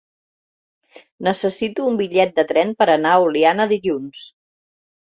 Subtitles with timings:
[1.27, 4.29] Necessito un bitllet de tren per anar a Oliana dilluns.